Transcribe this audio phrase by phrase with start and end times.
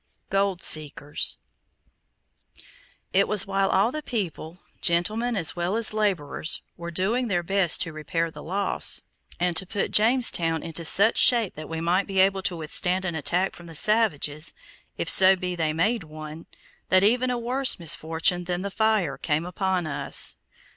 [0.31, 1.37] GOLD SEEKERS
[3.13, 7.81] It was while all the people, gentlemen as well as laborers, were doing their best
[7.83, 9.03] to repair the loss,
[9.39, 13.13] and to put Jamestown into such shape that we might be able to withstand an
[13.13, 14.55] attack from the savages,
[14.97, 16.45] if so be they made one,
[16.89, 20.37] that even a worse misfortune than the fire came upon us.